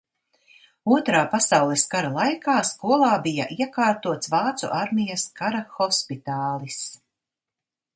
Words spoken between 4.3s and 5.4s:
vācu armijas